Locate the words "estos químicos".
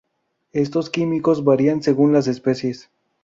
0.53-1.43